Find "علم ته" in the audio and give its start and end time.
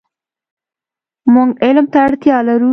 1.65-1.97